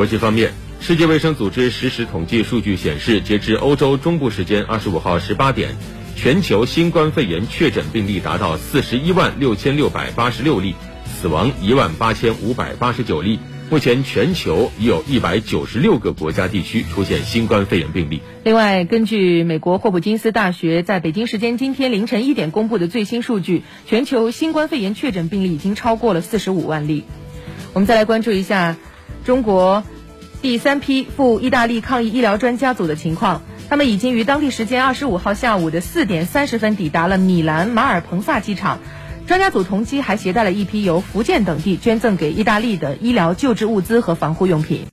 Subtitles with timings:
[0.00, 5.76] 国际方面，世界卫生组织实时统计数据显示，截至欧洲中部时间二十五号十八点，
[6.16, 10.74] 全球新冠肺炎确诊病例达到四十一万六千六百八十六例，
[11.04, 13.40] 死亡一万八千五百八十九例。
[13.68, 18.22] 目前，全球已有一百九十六个国家地区出现新冠肺炎病例。
[18.42, 27.04] 另外，根据美国霍普金斯大学在北京时间今天凌晨一点公布的最新数据，全球新冠肺炎确诊病例已经超过了四十五万例。
[27.74, 28.78] 我们再来关注一下
[29.24, 29.84] 中国
[30.42, 38.78] 第三批赴意大利抗疫医疗专家组的情况，他们已经于当地时间二十五号下午的四点三十分抵达了米兰马尔彭萨机场。
[39.26, 44.86] 专家组同机还携带了一批由福建等地捐赠给意大利的医疗救治物资和防护用品。